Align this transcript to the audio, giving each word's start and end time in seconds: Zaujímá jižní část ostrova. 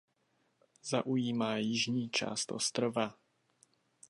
Zaujímá 0.83 1.57
jižní 1.57 2.09
část 2.09 2.51
ostrova. 2.51 3.13